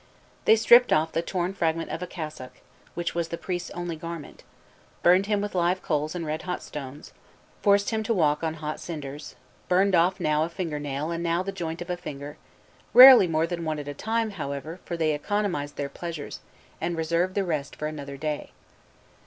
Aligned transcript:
They 0.45 0.55
stripped 0.55 0.91
off 0.91 1.11
the 1.11 1.21
torn 1.21 1.53
fragment 1.53 1.91
of 1.91 2.01
a 2.01 2.07
cassock, 2.07 2.53
which 2.95 3.13
was 3.13 3.27
the 3.27 3.37
priest's 3.37 3.69
only 3.69 3.95
garment; 3.95 4.43
burned 5.03 5.27
him 5.27 5.41
with 5.41 5.53
live 5.53 5.83
coals 5.83 6.15
and 6.15 6.25
red 6.25 6.41
hot 6.41 6.63
stones; 6.63 7.13
forced 7.61 7.91
him 7.91 8.01
to 8.05 8.13
walk 8.15 8.43
on 8.43 8.55
hot 8.55 8.79
cinders; 8.79 9.35
burned 9.69 9.93
off 9.93 10.19
now 10.19 10.41
a 10.43 10.49
finger 10.49 10.79
nail 10.79 11.11
and 11.11 11.21
now 11.23 11.43
the 11.43 11.51
joint 11.51 11.83
of 11.83 11.89
a 11.91 11.97
finger, 11.97 12.37
rarely 12.95 13.27
more 13.27 13.45
than 13.45 13.63
one 13.63 13.77
at 13.77 13.87
a 13.87 13.93
time, 13.93 14.31
however, 14.31 14.79
for 14.85 14.97
they 14.97 15.13
economized 15.13 15.75
their 15.75 15.87
pleasures, 15.87 16.39
and 16.81 16.97
reserved 16.97 17.35
the 17.35 17.45
rest 17.45 17.75
for 17.75 17.85
another 17.87 18.17
day. 18.17 18.49